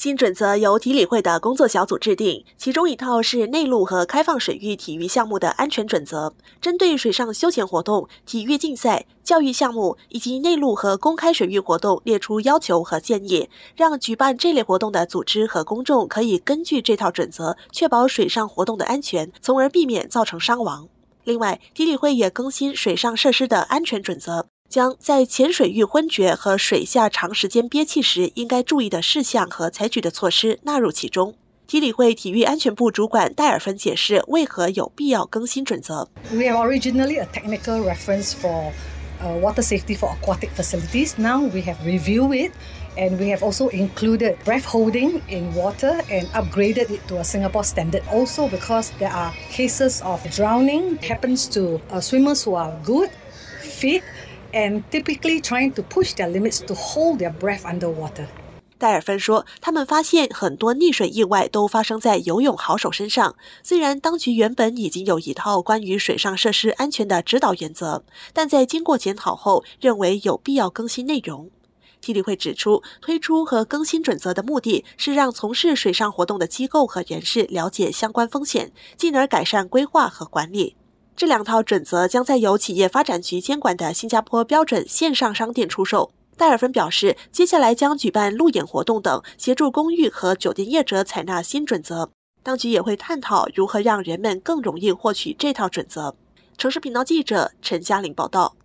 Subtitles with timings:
[0.00, 20.88] 新准则由体理会的工作小组制定，其中一套是内陆和开放水域体育项目的安全准则，针对水上休闲活动、体育竞赛、教育项目以及内陆和公开水域活动列出要求和建议，让举办这类活动的组织和公众可以根据这套准则确保水上活动的安全，从而避免造成伤亡。
[21.24, 24.46] 另外，体理会也更新水上设施的安全准则。
[24.69, 31.35] 将在浅水域昏厥和水下长时间憋气时应该注意的事项和采取的措施纳入其中。
[31.67, 36.07] 体理会体育安全部主管戴尔芬解释为何有必要更新准则。
[36.31, 38.71] We have originally a technical reference for
[39.41, 41.13] water safety for aquatic facilities.
[41.17, 42.51] Now we have reviewed it,
[42.95, 47.63] and we have also included breath holding in water and upgraded it to a Singapore
[47.63, 48.03] standard.
[48.11, 53.09] Also, because there are cases of drowning happens to swimmers who are good,
[53.61, 54.03] fit.
[54.52, 58.26] and typically trying to push their limits to hold their breath underwater.
[58.78, 63.36] 戴尔芬说：“他们发现很多溺水意外都发生在游泳好手身上。
[63.62, 71.50] 虽然当局原本已经有一套关于水上设施安全的指导原则，但在经过检讨后，认为有必要更新内容。”
[72.00, 80.76] 体理会指出，推出和更新准则的目的是让从事水上活动的机构和人士了解相关风险，进而改善规划和管理。
[81.16, 86.12] 这两套准则将在由企业发展局监管的新加坡标准线上商店出售。
[86.36, 92.10] 戴尔芬表示，接下来将举办路演活动等，协助公寓和酒店业者采纳新准则。
[92.42, 96.14] 当局也会探讨如何让人们更容易获取这套准则。
[96.56, 98.56] 城市频道记者陈嘉玲报道。